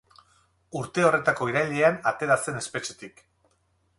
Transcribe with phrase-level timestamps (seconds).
[0.79, 3.25] Urte horretako irailean atera zen espetxetik.